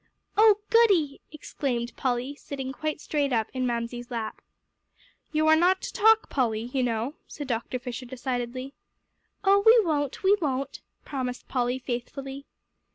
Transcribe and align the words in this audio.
"Oh, 0.35 0.55
goody!" 0.71 1.21
exclaimed 1.31 1.95
Polly, 1.95 2.33
sitting 2.33 2.73
quite 2.73 2.99
straight 2.99 3.31
in 3.53 3.67
Mamsie's 3.67 4.09
lap. 4.09 4.41
"You 5.31 5.45
are 5.45 5.55
not 5.55 5.79
to 5.83 5.93
talk, 5.93 6.27
Polly, 6.27 6.71
you 6.73 6.81
know," 6.81 7.13
said 7.27 7.45
Dr. 7.45 7.77
Fisher 7.77 8.07
decidedly. 8.07 8.73
"Oh, 9.43 9.61
we 9.63 9.79
won't 9.85 10.23
we 10.23 10.35
won't," 10.41 10.81
promised 11.05 11.47
Polly 11.47 11.77
faithfully. 11.77 12.47